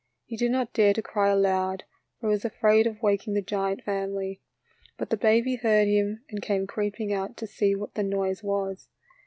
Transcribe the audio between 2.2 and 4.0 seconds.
he was afraid of wak ing the giant